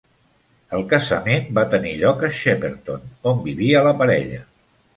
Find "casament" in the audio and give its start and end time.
0.93-1.45